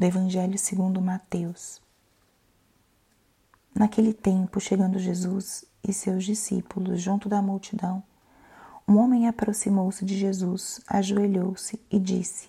do 0.00 0.06
Evangelho 0.06 0.58
segundo 0.58 0.98
Mateus. 0.98 1.78
Naquele 3.74 4.14
tempo, 4.14 4.58
chegando 4.58 4.98
Jesus 4.98 5.62
e 5.86 5.92
seus 5.92 6.24
discípulos 6.24 7.02
junto 7.02 7.28
da 7.28 7.42
multidão, 7.42 8.02
um 8.88 8.96
homem 8.96 9.28
aproximou-se 9.28 10.02
de 10.02 10.16
Jesus, 10.16 10.80
ajoelhou-se 10.86 11.78
e 11.90 11.98
disse: 11.98 12.48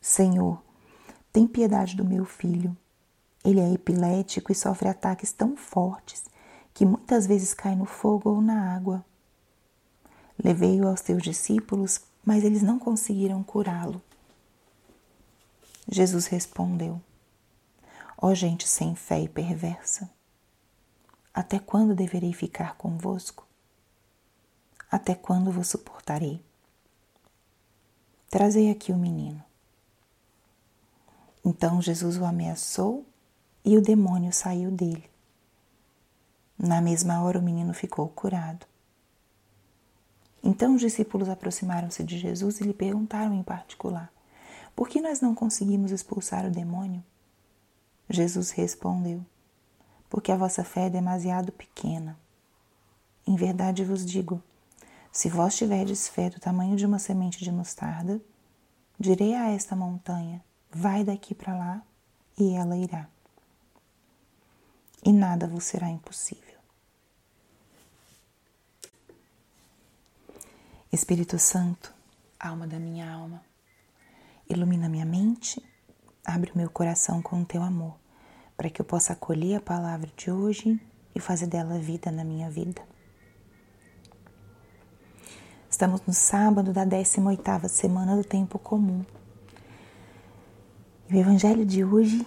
Senhor, 0.00 0.60
tem 1.32 1.46
piedade 1.46 1.94
do 1.94 2.04
meu 2.04 2.24
filho. 2.24 2.76
Ele 3.44 3.60
é 3.60 3.72
epilético 3.72 4.50
e 4.50 4.56
sofre 4.56 4.88
ataques 4.88 5.30
tão 5.30 5.56
fortes 5.56 6.24
que 6.74 6.84
muitas 6.84 7.28
vezes 7.28 7.54
cai 7.54 7.76
no 7.76 7.84
fogo 7.84 8.30
ou 8.30 8.40
na 8.40 8.74
água. 8.74 9.04
Levei-o 10.36 10.88
aos 10.88 11.00
teus 11.00 11.22
discípulos, 11.22 12.00
mas 12.26 12.42
eles 12.42 12.60
não 12.60 12.76
conseguiram 12.76 13.40
curá-lo. 13.44 14.02
Jesus 15.90 16.26
respondeu: 16.26 17.00
Ó 18.16 18.28
oh, 18.28 18.34
gente 18.34 18.68
sem 18.68 18.94
fé 18.94 19.20
e 19.20 19.28
perversa, 19.28 20.10
até 21.32 21.58
quando 21.58 21.94
deverei 21.94 22.32
ficar 22.32 22.76
convosco? 22.76 23.46
Até 24.90 25.14
quando 25.14 25.50
vos 25.50 25.68
suportarei? 25.68 26.44
Trazei 28.28 28.70
aqui 28.70 28.92
o 28.92 28.96
menino. 28.96 29.42
Então 31.44 31.80
Jesus 31.80 32.18
o 32.18 32.24
ameaçou 32.24 33.06
e 33.64 33.76
o 33.76 33.80
demônio 33.80 34.32
saiu 34.32 34.70
dele. 34.70 35.08
Na 36.58 36.80
mesma 36.80 37.22
hora 37.22 37.38
o 37.38 37.42
menino 37.42 37.72
ficou 37.72 38.08
curado. 38.08 38.66
Então 40.42 40.74
os 40.74 40.80
discípulos 40.80 41.28
aproximaram-se 41.28 42.02
de 42.04 42.18
Jesus 42.18 42.60
e 42.60 42.64
lhe 42.64 42.74
perguntaram 42.74 43.34
em 43.34 43.42
particular: 43.42 44.12
Por 44.78 44.88
que 44.88 45.00
nós 45.00 45.20
não 45.20 45.34
conseguimos 45.34 45.90
expulsar 45.90 46.46
o 46.46 46.52
demônio? 46.52 47.02
Jesus 48.08 48.52
respondeu: 48.52 49.26
Porque 50.08 50.30
a 50.30 50.36
vossa 50.36 50.62
fé 50.62 50.86
é 50.86 50.88
demasiado 50.88 51.50
pequena. 51.50 52.16
Em 53.26 53.34
verdade 53.34 53.84
vos 53.84 54.06
digo: 54.06 54.40
se 55.10 55.28
vós 55.28 55.56
tiverdes 55.56 56.06
fé 56.06 56.30
do 56.30 56.38
tamanho 56.38 56.76
de 56.76 56.86
uma 56.86 57.00
semente 57.00 57.42
de 57.42 57.50
mostarda, 57.50 58.20
direi 58.96 59.34
a 59.34 59.50
esta 59.50 59.74
montanha: 59.74 60.44
Vai 60.70 61.02
daqui 61.02 61.34
para 61.34 61.58
lá, 61.58 61.82
e 62.38 62.54
ela 62.54 62.76
irá. 62.76 63.08
E 65.04 65.12
nada 65.12 65.48
vos 65.48 65.64
será 65.64 65.90
impossível. 65.90 66.60
Espírito 70.92 71.36
Santo, 71.36 71.92
alma 72.38 72.64
da 72.64 72.78
minha 72.78 73.12
alma, 73.12 73.47
ilumina 74.48 74.88
minha 74.88 75.04
mente, 75.04 75.62
abre 76.24 76.50
o 76.52 76.58
meu 76.58 76.70
coração 76.70 77.20
com 77.22 77.40
o 77.40 77.44
teu 77.44 77.62
amor, 77.62 77.96
para 78.56 78.70
que 78.70 78.80
eu 78.80 78.84
possa 78.84 79.12
acolher 79.12 79.56
a 79.56 79.60
palavra 79.60 80.10
de 80.16 80.30
hoje 80.30 80.80
e 81.14 81.20
fazer 81.20 81.46
dela 81.46 81.78
vida 81.78 82.10
na 82.10 82.24
minha 82.24 82.50
vida. 82.50 82.82
Estamos 85.70 86.00
no 86.06 86.12
sábado 86.12 86.72
da 86.72 86.86
18ª 86.86 87.68
semana 87.68 88.16
do 88.16 88.24
tempo 88.24 88.58
comum. 88.58 89.04
E 91.08 91.14
o 91.14 91.18
evangelho 91.18 91.64
de 91.64 91.84
hoje 91.84 92.26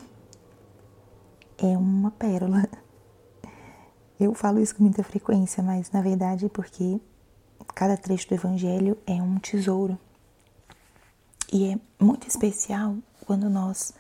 é 1.57 1.77
uma 1.77 2.11
pérola. 2.11 2.67
Eu 4.19 4.33
falo 4.35 4.59
isso 4.59 4.75
com 4.75 4.83
muita 4.83 5.03
frequência, 5.03 5.63
mas 5.63 5.91
na 5.91 6.01
verdade 6.01 6.45
é 6.45 6.49
porque 6.49 7.01
Cada 7.73 7.97
trecho 7.97 8.27
do 8.27 8.35
Evangelho 8.35 8.97
é 9.07 9.13
um 9.13 9.39
tesouro. 9.39 9.97
E 11.51 11.71
é 11.71 11.79
muito 11.99 12.27
especial 12.27 12.97
quando 13.25 13.49
nós 13.49 13.93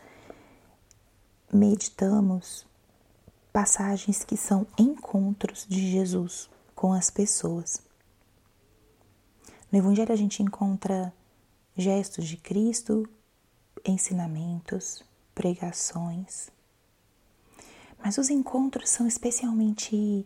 meditamos 1.53 2.65
passagens 3.51 4.23
que 4.23 4.37
são 4.37 4.65
encontros 4.77 5.65
de 5.67 5.91
Jesus 5.91 6.49
com 6.73 6.93
as 6.93 7.09
pessoas. 7.09 7.81
No 9.71 9.79
Evangelho 9.79 10.13
a 10.13 10.15
gente 10.15 10.41
encontra 10.41 11.13
gestos 11.75 12.25
de 12.25 12.37
Cristo, 12.37 13.07
ensinamentos, 13.85 15.03
pregações. 15.35 16.49
Mas 18.03 18.17
os 18.17 18.29
encontros 18.29 18.89
são 18.89 19.07
especialmente 19.07 20.25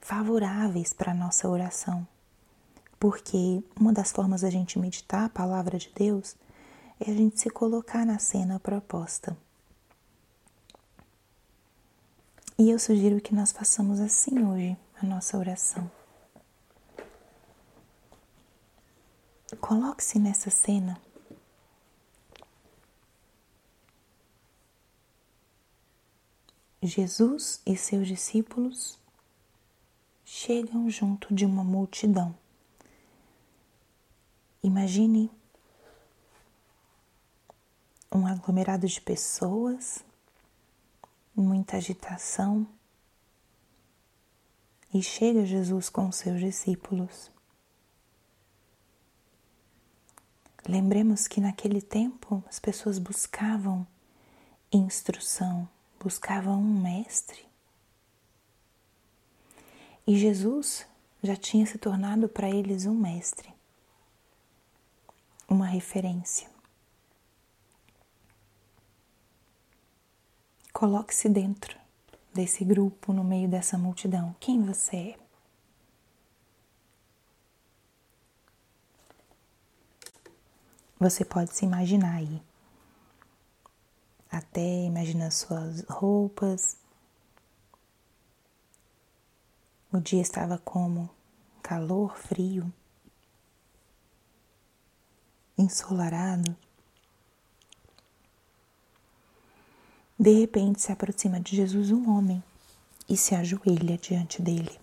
favoráveis 0.00 0.92
para 0.92 1.12
a 1.12 1.14
nossa 1.14 1.48
oração 1.48 2.06
porque 3.02 3.60
uma 3.80 3.92
das 3.92 4.12
formas 4.12 4.42
da 4.42 4.48
gente 4.48 4.78
meditar 4.78 5.24
a 5.24 5.28
palavra 5.28 5.76
de 5.76 5.90
Deus 5.92 6.36
é 7.04 7.10
a 7.10 7.14
gente 7.14 7.40
se 7.40 7.50
colocar 7.50 8.06
na 8.06 8.18
cena 8.18 8.60
proposta. 8.60 9.36
E 12.56 12.70
eu 12.70 12.78
sugiro 12.78 13.20
que 13.20 13.34
nós 13.34 13.50
façamos 13.50 13.98
assim 13.98 14.44
hoje 14.44 14.76
a 15.00 15.04
nossa 15.04 15.36
oração. 15.36 15.90
Coloque-se 19.60 20.18
nessa 20.18 20.48
cena. 20.48 21.00
Jesus 26.80 27.60
e 27.66 27.76
seus 27.76 28.06
discípulos 28.06 28.98
chegam 30.24 30.88
junto 30.88 31.34
de 31.34 31.44
uma 31.44 31.64
multidão. 31.64 32.34
Imagine 34.62 35.30
um 38.12 38.26
aglomerado 38.26 38.86
de 38.86 39.00
pessoas, 39.00 40.04
muita 41.34 41.76
agitação, 41.76 42.66
e 44.92 45.02
chega 45.02 45.46
Jesus 45.46 45.88
com 45.88 46.12
seus 46.12 46.38
discípulos. 46.38 47.30
Lembremos 50.68 51.26
que 51.26 51.40
naquele 51.40 51.80
tempo 51.80 52.44
as 52.48 52.58
pessoas 52.58 52.98
buscavam 52.98 53.86
instrução, 54.70 55.68
buscavam 55.98 56.60
um 56.60 56.80
mestre. 56.80 57.46
E 60.06 60.18
Jesus 60.18 60.86
já 61.22 61.36
tinha 61.36 61.66
se 61.66 61.78
tornado 61.78 62.28
para 62.28 62.50
eles 62.50 62.86
um 62.86 62.94
mestre 62.94 63.52
uma 65.52 65.66
referência. 65.66 66.51
Coloque-se 70.82 71.28
dentro 71.28 71.78
desse 72.34 72.64
grupo, 72.64 73.12
no 73.12 73.22
meio 73.22 73.48
dessa 73.48 73.78
multidão. 73.78 74.34
Quem 74.40 74.60
você 74.64 74.96
é? 74.96 75.18
Você 80.98 81.24
pode 81.24 81.54
se 81.54 81.64
imaginar 81.64 82.16
aí. 82.16 82.42
Até 84.28 84.82
imagina 84.82 85.30
suas 85.30 85.84
roupas. 85.84 86.76
O 89.92 90.00
dia 90.00 90.20
estava 90.20 90.58
como? 90.58 91.08
Calor, 91.62 92.16
frio 92.16 92.72
ensolarado, 95.56 96.56
de 100.22 100.30
repente 100.30 100.80
se 100.80 100.92
aproxima 100.92 101.40
de 101.40 101.56
Jesus 101.56 101.90
um 101.90 102.08
homem 102.08 102.40
e 103.08 103.16
se 103.16 103.34
ajoelha 103.34 103.98
diante 103.98 104.40
dele. 104.40 104.78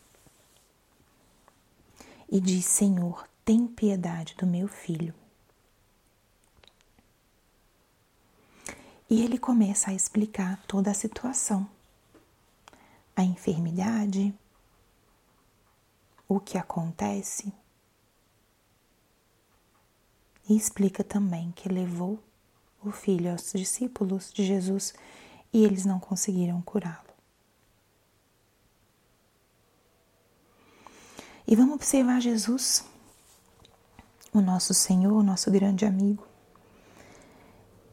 E 2.30 2.42
diz: 2.42 2.66
Senhor, 2.66 3.26
tem 3.46 3.66
piedade 3.66 4.36
do 4.36 4.46
meu 4.46 4.68
filho. 4.68 5.14
E 9.10 9.24
ele 9.24 9.38
começa 9.38 9.92
a 9.92 9.94
explicar 9.94 10.62
toda 10.68 10.92
a 10.92 10.94
situação, 10.94 11.66
a 13.16 13.24
enfermidade, 13.24 14.34
o 16.28 16.38
que 16.38 16.58
acontece 16.58 17.54
e 20.50 20.58
explica 20.58 21.02
também 21.02 21.54
que 21.54 21.70
levou 21.70 22.20
o 22.84 22.92
filho 22.92 23.32
aos 23.32 23.54
discípulos 23.54 24.34
de 24.34 24.46
Jesus 24.46 24.94
e 25.52 25.64
eles 25.64 25.86
não 25.86 26.00
conseguiram 26.00 26.62
curá-lo. 26.62 27.10
E 31.48 31.56
vamos 31.56 31.76
observar 31.76 32.20
Jesus, 32.22 32.86
o 34.32 34.40
nosso 34.40 34.74
Senhor, 34.74 35.14
o 35.14 35.24
nosso 35.24 35.50
grande 35.50 35.86
amigo. 35.86 36.28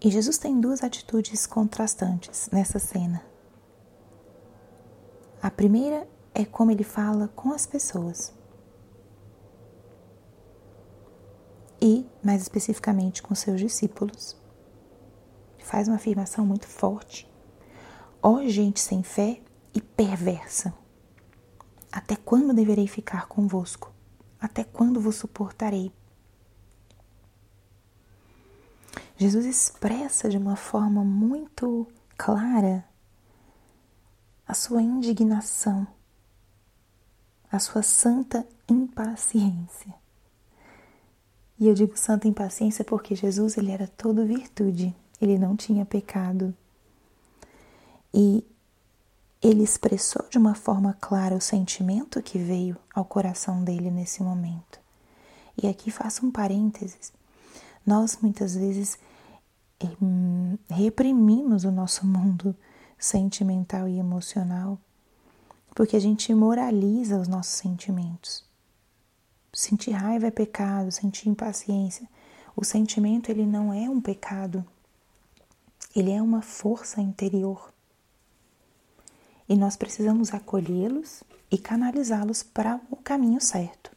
E 0.00 0.10
Jesus 0.10 0.36
tem 0.36 0.60
duas 0.60 0.84
atitudes 0.84 1.46
contrastantes 1.46 2.50
nessa 2.52 2.78
cena. 2.78 3.24
A 5.42 5.50
primeira 5.50 6.06
é 6.34 6.44
como 6.44 6.70
ele 6.70 6.84
fala 6.84 7.28
com 7.28 7.52
as 7.52 7.64
pessoas. 7.64 8.34
e, 11.80 12.06
mais 12.22 12.42
especificamente, 12.42 13.22
com 13.22 13.34
seus 13.34 13.60
discípulos. 13.60 14.36
faz 15.58 15.88
uma 15.88 15.96
afirmação 15.96 16.46
muito 16.46 16.66
forte. 16.66 17.28
Ó 18.22 18.34
oh, 18.34 18.48
gente 18.48 18.80
sem 18.80 19.02
fé 19.02 19.40
e 19.74 19.80
perversa, 19.80 20.74
até 21.92 22.16
quando 22.16 22.54
deverei 22.54 22.86
ficar 22.86 23.26
convosco? 23.26 23.92
Até 24.40 24.64
quando 24.64 25.00
vos 25.00 25.16
suportarei? 25.16 25.92
Jesus 29.16 29.46
expressa 29.46 30.28
de 30.28 30.36
uma 30.36 30.56
forma 30.56 31.02
muito 31.02 31.86
clara 32.18 32.84
a 34.46 34.54
sua 34.54 34.82
indignação, 34.82 35.86
a 37.50 37.58
sua 37.58 37.82
santa 37.82 38.46
impaciência. 38.68 39.94
E 41.58 41.66
eu 41.66 41.74
digo 41.74 41.96
santa 41.96 42.28
impaciência 42.28 42.84
porque 42.84 43.14
Jesus 43.14 43.56
ele 43.56 43.70
era 43.72 43.88
todo 43.88 44.26
virtude, 44.26 44.94
ele 45.20 45.38
não 45.38 45.56
tinha 45.56 45.86
pecado. 45.86 46.54
E 48.16 48.42
ele 49.42 49.62
expressou 49.62 50.26
de 50.30 50.38
uma 50.38 50.54
forma 50.54 50.96
clara 50.98 51.36
o 51.36 51.40
sentimento 51.40 52.22
que 52.22 52.38
veio 52.38 52.76
ao 52.94 53.04
coração 53.04 53.62
dele 53.62 53.90
nesse 53.90 54.22
momento. 54.22 54.80
E 55.62 55.68
aqui 55.68 55.90
faço 55.90 56.24
um 56.24 56.30
parênteses. 56.30 57.12
Nós 57.86 58.18
muitas 58.22 58.56
vezes 58.56 58.98
hum, 60.00 60.56
reprimimos 60.70 61.64
o 61.64 61.70
nosso 61.70 62.06
mundo 62.06 62.56
sentimental 62.98 63.86
e 63.86 63.98
emocional 63.98 64.78
porque 65.76 65.94
a 65.94 66.00
gente 66.00 66.34
moraliza 66.34 67.18
os 67.18 67.28
nossos 67.28 67.52
sentimentos. 67.52 68.42
Sentir 69.52 69.90
raiva 69.90 70.26
é 70.26 70.30
pecado, 70.30 70.90
sentir 70.90 71.28
impaciência. 71.28 72.08
O 72.56 72.64
sentimento 72.64 73.28
ele 73.28 73.44
não 73.44 73.74
é 73.74 73.88
um 73.88 74.00
pecado. 74.00 74.64
Ele 75.94 76.10
é 76.10 76.22
uma 76.22 76.40
força 76.40 77.02
interior. 77.02 77.70
E 79.48 79.56
nós 79.56 79.76
precisamos 79.76 80.34
acolhê-los 80.34 81.22
e 81.50 81.56
canalizá-los 81.56 82.42
para 82.42 82.80
o 82.90 82.96
caminho 82.96 83.40
certo. 83.40 83.90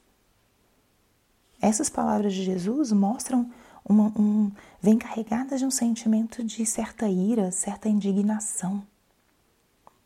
Essas 1.62 1.90
palavras 1.90 2.34
de 2.34 2.44
Jesus 2.44 2.92
mostram 2.92 3.52
uma, 3.84 4.14
um, 4.18 4.52
vem 4.82 4.98
carregadas 4.98 5.60
de 5.60 5.66
um 5.66 5.72
sentimento 5.72 6.44
de 6.44 6.66
certa 6.66 7.08
ira, 7.08 7.52
certa 7.52 7.90
indignação. 7.90 8.84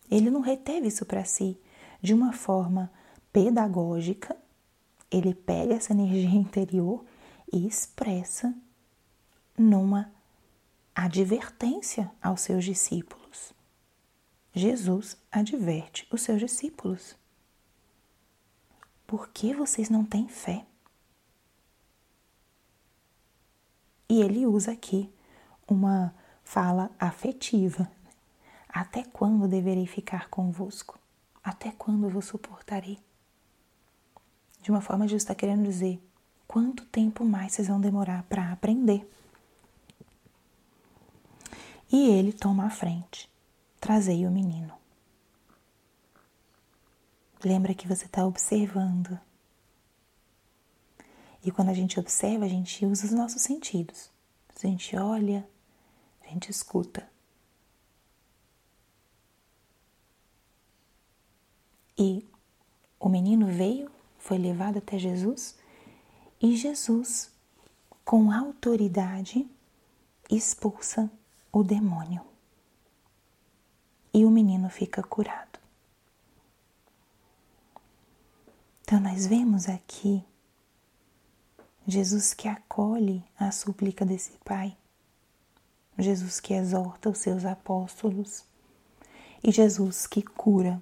Ele 0.10 0.30
não 0.30 0.42
reteve 0.42 0.88
isso 0.88 1.06
para 1.06 1.26
si 1.26 1.58
de 2.02 2.14
uma 2.14 2.34
forma 2.34 2.92
pedagógica 3.32 4.36
ele 5.14 5.36
pega 5.36 5.76
essa 5.76 5.94
energia 5.94 6.30
interior 6.30 7.06
e 7.52 7.68
expressa 7.68 8.54
numa 9.56 10.12
advertência 10.96 12.12
aos 12.22 12.42
seus 12.42 12.66
discípulos. 12.66 13.53
Jesus 14.54 15.18
adverte 15.32 16.08
os 16.12 16.22
seus 16.22 16.40
discípulos. 16.40 17.16
Por 19.08 19.30
que 19.30 19.54
vocês 19.54 19.90
não 19.90 20.06
têm 20.06 20.28
fé? 20.28 20.66
E 24.10 24.22
ele 24.22 24.46
usa 24.46 24.72
aqui 24.72 25.12
uma 25.68 26.14
fala 26.44 26.92
afetiva. 27.00 27.90
Até 28.70 29.04
quando 29.04 29.48
deverei 29.48 29.88
ficar 29.88 30.30
convosco? 30.30 31.00
Até 31.44 31.72
quando 31.72 32.10
vos 32.10 32.26
suportarei? 32.26 33.00
de 34.64 34.72
uma 34.72 34.82
forma 34.82 35.06
justa, 35.08 35.34
está 35.34 35.36
querendo 35.36 35.64
dizer 35.64 36.02
quanto 36.48 36.86
tempo 36.86 37.26
mais 37.26 37.52
vocês 37.52 37.68
vão 37.68 37.82
demorar 37.82 38.24
para 38.24 38.52
aprender. 38.52 39.08
E 41.92 42.10
ele 42.10 42.32
toma 42.32 42.66
a 42.66 42.70
frente. 42.70 43.30
Trazei 43.84 44.26
o 44.26 44.32
menino. 44.32 44.74
Lembra 47.44 47.74
que 47.74 47.86
você 47.86 48.06
está 48.06 48.26
observando. 48.26 49.20
E 51.44 51.52
quando 51.52 51.68
a 51.68 51.74
gente 51.74 52.00
observa, 52.00 52.46
a 52.46 52.48
gente 52.48 52.86
usa 52.86 53.06
os 53.06 53.12
nossos 53.12 53.42
sentidos. 53.42 54.10
A 54.56 54.68
gente 54.68 54.96
olha, 54.96 55.46
a 56.24 56.30
gente 56.30 56.50
escuta. 56.50 57.06
E 61.98 62.26
o 62.98 63.10
menino 63.10 63.48
veio 63.48 63.92
foi 64.18 64.38
levado 64.38 64.78
até 64.78 64.98
Jesus 64.98 65.58
e 66.42 66.56
Jesus, 66.56 67.30
com 68.06 68.32
autoridade, 68.32 69.46
expulsa 70.30 71.12
o 71.52 71.66
demônio. 71.66 72.33
E 74.14 74.26
o 74.26 74.30
menino 74.30 74.70
fica 74.70 75.02
curado. 75.02 75.60
Então, 78.84 79.00
nós 79.00 79.26
vemos 79.26 79.68
aqui 79.68 80.24
Jesus 81.88 82.34
que 82.34 82.48
acolhe 82.48 83.24
a 83.40 83.52
súplica 83.52 84.06
desse 84.06 84.32
pai, 84.46 84.78
Jesus 85.98 86.40
que 86.40 86.54
exorta 86.54 87.10
os 87.10 87.18
seus 87.18 87.44
apóstolos 87.44 88.46
e 89.44 89.52
Jesus 89.52 90.08
que 90.08 90.22
cura 90.22 90.82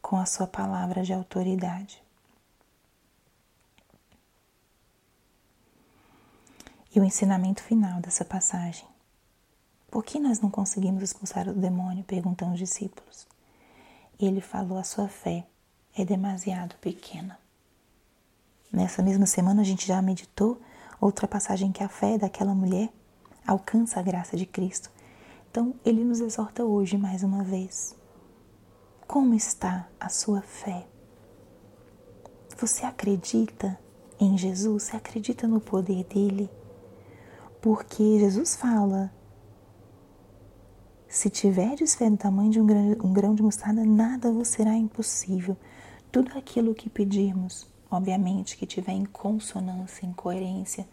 com 0.00 0.16
a 0.16 0.26
sua 0.26 0.46
palavra 0.46 1.02
de 1.02 1.12
autoridade. 1.12 2.02
E 6.94 7.00
o 7.00 7.04
ensinamento 7.04 7.62
final 7.62 8.00
dessa 8.00 8.24
passagem. 8.24 8.91
Por 9.92 10.02
que 10.02 10.18
nós 10.18 10.40
não 10.40 10.48
conseguimos 10.48 11.02
expulsar 11.02 11.46
o 11.46 11.52
demônio? 11.52 12.02
perguntam 12.02 12.50
os 12.50 12.58
discípulos. 12.58 13.26
Ele 14.18 14.40
falou: 14.40 14.78
a 14.78 14.84
sua 14.84 15.06
fé 15.06 15.46
é 15.94 16.02
demasiado 16.02 16.74
pequena. 16.76 17.38
Nessa 18.72 19.02
mesma 19.02 19.26
semana 19.26 19.60
a 19.60 19.64
gente 19.64 19.86
já 19.86 20.00
meditou 20.00 20.58
outra 20.98 21.28
passagem 21.28 21.70
que 21.70 21.84
a 21.84 21.90
fé 21.90 22.16
daquela 22.16 22.54
mulher 22.54 22.88
alcança 23.46 24.00
a 24.00 24.02
graça 24.02 24.34
de 24.34 24.46
Cristo. 24.46 24.90
Então 25.50 25.74
ele 25.84 26.02
nos 26.02 26.20
exorta 26.20 26.64
hoje 26.64 26.96
mais 26.96 27.22
uma 27.22 27.44
vez. 27.44 27.94
Como 29.06 29.34
está 29.34 29.86
a 30.00 30.08
sua 30.08 30.40
fé? 30.40 30.86
Você 32.56 32.86
acredita 32.86 33.78
em 34.18 34.38
Jesus? 34.38 34.84
Você 34.84 34.96
acredita 34.96 35.46
no 35.46 35.60
poder 35.60 36.04
dele? 36.04 36.48
Porque 37.60 38.18
Jesus 38.20 38.56
fala: 38.56 39.12
se 41.12 41.28
tiverdes 41.28 41.94
fé 41.94 42.08
do 42.08 42.16
tamanho 42.16 42.50
de 42.50 42.58
um 42.58 42.64
grão, 42.64 42.96
um 43.04 43.12
grão 43.12 43.34
de 43.34 43.42
mostarda, 43.42 43.84
nada 43.84 44.32
vos 44.32 44.48
será 44.48 44.74
impossível. 44.74 45.58
Tudo 46.10 46.38
aquilo 46.38 46.74
que 46.74 46.88
pedirmos, 46.88 47.68
obviamente 47.90 48.56
que 48.56 48.64
tiver 48.64 48.92
em 48.92 49.04
consonância, 49.04 50.06
em 50.06 50.12
coerência 50.14 50.88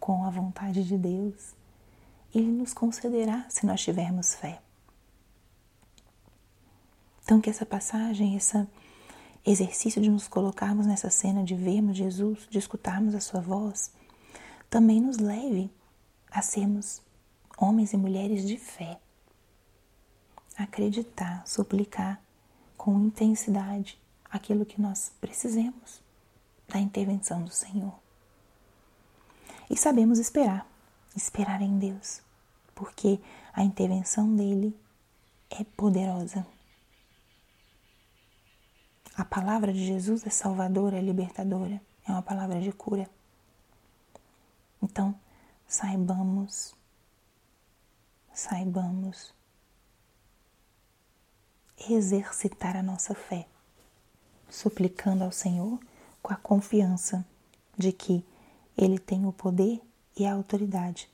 com 0.00 0.24
a 0.24 0.30
vontade 0.30 0.82
de 0.82 0.96
Deus, 0.96 1.54
Ele 2.34 2.50
nos 2.50 2.72
concederá 2.72 3.44
se 3.50 3.66
nós 3.66 3.82
tivermos 3.82 4.34
fé. 4.34 4.62
Então, 7.22 7.38
que 7.38 7.50
essa 7.50 7.66
passagem, 7.66 8.36
esse 8.36 8.66
exercício 9.44 10.00
de 10.00 10.08
nos 10.08 10.26
colocarmos 10.26 10.86
nessa 10.86 11.10
cena, 11.10 11.44
de 11.44 11.54
vermos 11.54 11.94
Jesus, 11.94 12.46
de 12.48 12.58
escutarmos 12.58 13.14
a 13.14 13.20
Sua 13.20 13.42
voz, 13.42 13.92
também 14.70 14.98
nos 14.98 15.18
leve 15.18 15.70
a 16.30 16.40
sermos 16.40 17.02
homens 17.58 17.92
e 17.92 17.98
mulheres 17.98 18.48
de 18.48 18.56
fé. 18.56 18.98
Acreditar, 20.58 21.46
suplicar 21.46 22.20
com 22.76 22.98
intensidade 22.98 23.96
aquilo 24.28 24.66
que 24.66 24.80
nós 24.80 25.12
precisemos 25.20 26.02
da 26.66 26.78
intervenção 26.78 27.44
do 27.44 27.50
Senhor. 27.50 27.94
E 29.70 29.76
sabemos 29.76 30.18
esperar, 30.18 30.66
esperar 31.14 31.62
em 31.62 31.78
Deus, 31.78 32.20
porque 32.74 33.20
a 33.52 33.62
intervenção 33.62 34.34
dele 34.34 34.76
é 35.50 35.62
poderosa. 35.62 36.46
A 39.14 39.24
palavra 39.24 39.72
de 39.72 39.86
Jesus 39.86 40.26
é 40.26 40.30
salvadora, 40.30 40.98
é 40.98 41.00
libertadora, 41.00 41.80
é 42.06 42.10
uma 42.10 42.22
palavra 42.22 42.60
de 42.60 42.72
cura. 42.72 43.08
Então, 44.82 45.14
saibamos, 45.66 46.74
saibamos 48.32 49.34
exercitar 51.88 52.76
a 52.76 52.82
nossa 52.82 53.14
fé, 53.14 53.46
suplicando 54.48 55.24
ao 55.24 55.32
Senhor 55.32 55.78
com 56.22 56.32
a 56.32 56.36
confiança 56.36 57.24
de 57.76 57.92
que 57.92 58.24
Ele 58.76 58.98
tem 58.98 59.24
o 59.26 59.32
poder 59.32 59.80
e 60.16 60.26
a 60.26 60.32
autoridade 60.32 61.08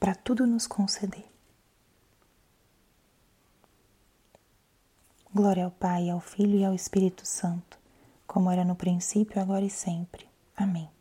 para 0.00 0.14
tudo 0.14 0.46
nos 0.46 0.66
conceder. 0.66 1.24
Glória 5.34 5.64
ao 5.64 5.70
Pai, 5.70 6.08
ao 6.08 6.20
Filho 6.20 6.58
e 6.58 6.64
ao 6.64 6.74
Espírito 6.74 7.26
Santo, 7.26 7.78
como 8.26 8.50
era 8.50 8.64
no 8.64 8.74
princípio, 8.74 9.40
agora 9.40 9.64
e 9.64 9.70
sempre. 9.70 10.26
Amém. 10.56 10.95